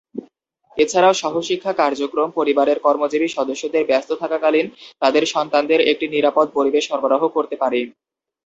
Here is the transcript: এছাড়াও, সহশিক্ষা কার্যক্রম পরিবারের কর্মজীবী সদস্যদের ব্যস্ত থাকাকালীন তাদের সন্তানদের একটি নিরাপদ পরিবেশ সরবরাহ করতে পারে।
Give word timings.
এছাড়াও, 0.77 1.13
সহশিক্ষা 1.21 1.71
কার্যক্রম 1.81 2.29
পরিবারের 2.31 2.77
কর্মজীবী 2.85 3.27
সদস্যদের 3.29 3.83
ব্যস্ত 3.89 4.11
থাকাকালীন 4.21 4.65
তাদের 5.01 5.23
সন্তানদের 5.33 5.79
একটি 5.91 6.05
নিরাপদ 6.07 6.47
পরিবেশ 6.57 6.83
সরবরাহ 6.87 7.21
করতে 7.27 7.55
পারে। 7.61 7.79